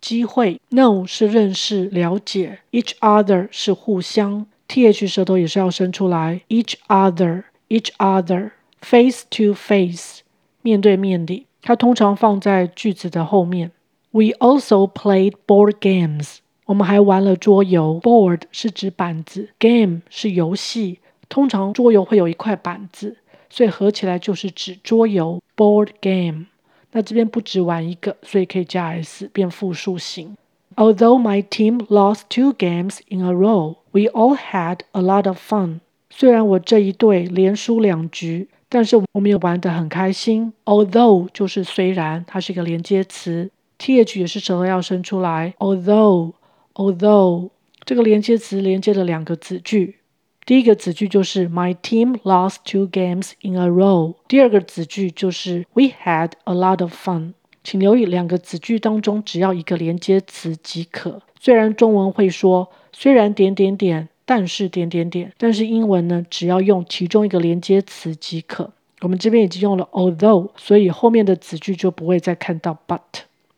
[0.00, 4.46] 机会，know 是认识了解，each other 是互相。
[4.67, 10.19] Th 舌头也是要伸出来，each other，each other，face to face，
[10.61, 13.71] 面对面的，它通常放在句子的后面。
[14.11, 17.99] We also played board games，我们还玩了桌游。
[18.01, 23.17] Board 是指板子，game 是游戏，通常桌游会有一块板子，
[23.49, 25.41] 所以合起来就是指桌游。
[25.55, 26.45] Board game，
[26.91, 30.35] 那这边不止玩一个，所以可以加 s 变复数型。
[30.76, 35.80] Although my team lost two games in a row。We all had a lot of fun。
[36.08, 40.52] 虽然我这一队连输两局，但是我们也玩得很开心。
[40.64, 45.54] Although 就是虽然，它是一个连接词，th 也是舌头要伸出来。
[45.58, 47.50] Although，although
[47.84, 49.98] 这个连接词连接了两个子句，
[50.46, 54.14] 第一个子句就是 My team lost two games in a row。
[54.26, 57.34] 第二个子句就是 We had a lot of fun。
[57.69, 61.21] 请留意两个子句当中只要一个连接词即可。
[61.37, 62.69] 虽然中文会说。
[62.93, 68.71] 虽然点点点，但是点点点，但是英文呢，只要用其中一个连接词即可。
[69.01, 73.01] 我们这边已经用了 although，所以后面的子句就不会再看到 but。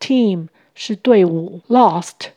[0.00, 2.28] Team 是队伍，lost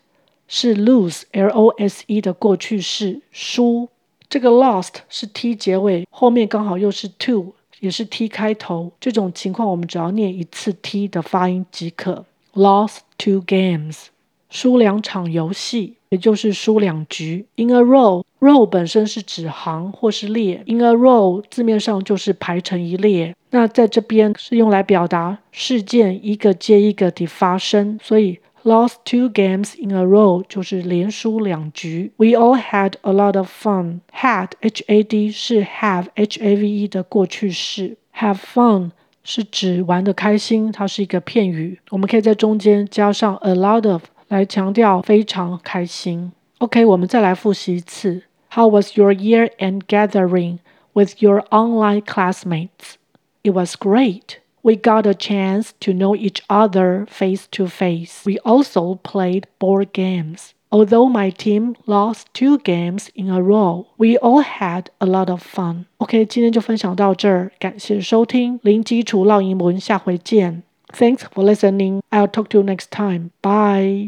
[0.47, 3.87] 是 lose，l o s e 的过去式，输。
[4.27, 8.91] 这个 lost 是 t 结尾，后面刚好又是 to 也是 t 开头。
[8.99, 12.25] 这种情况我们只要念一次 t 的发音即可。
[12.53, 14.05] Lost two games，
[14.49, 15.95] 输两场游戏。
[16.09, 17.45] 也就是输两局。
[17.55, 20.63] In a row，row 本身是指行或是列。
[20.65, 23.35] In a row 字面上就是排成一列。
[23.51, 32.12] 那在这边是用来表达事件一个接一个的发生，所以 lost two games in a row 就是连输两局。
[32.16, 34.00] We all had a lot of fun.
[34.12, 37.96] Had h a d 是 have h a v e 的过去式。
[38.16, 38.90] Have fun
[39.22, 41.80] 是指玩得开心，它是一个片语。
[41.90, 44.02] 我们可以在中间加上 a lot of。
[44.28, 46.32] 来强调非常开心。
[46.58, 48.22] OK，我们再来复习一次。
[48.50, 50.58] How was your year-end gathering
[50.92, 52.94] with your online classmates?
[53.42, 54.38] It was great.
[54.62, 58.22] We got a chance to know each other face to face.
[58.24, 60.54] We also played board games.
[60.70, 65.42] Although my team lost two games in a row, we all had a lot of
[65.42, 65.84] fun.
[65.98, 70.62] OK，今天就分享到这儿，感谢收听零基础绕英文，下回见。
[70.92, 72.00] Thanks for listening.
[72.10, 73.30] I'll talk to you next time.
[73.42, 74.02] Bye.